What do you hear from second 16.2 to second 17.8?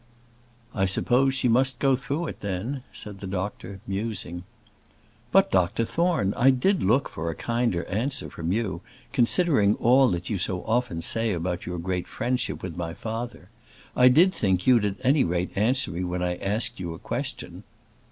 I asked you a question."